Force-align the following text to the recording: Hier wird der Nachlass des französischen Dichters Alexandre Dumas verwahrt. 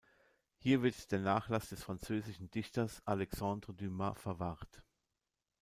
Hier 0.57 0.81
wird 0.81 1.11
der 1.11 1.19
Nachlass 1.19 1.69
des 1.69 1.83
französischen 1.83 2.49
Dichters 2.49 3.03
Alexandre 3.05 3.71
Dumas 3.71 4.17
verwahrt. 4.19 4.81